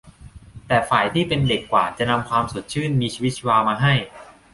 [0.67, 3.93] แต่ฝ่ายที่เป็นเด็กกว่าจะนำความสดชื่นมีชีวิตชีวามาให้